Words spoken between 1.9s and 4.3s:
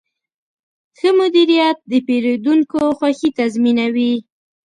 د پیرودونکو خوښي تضمینوي.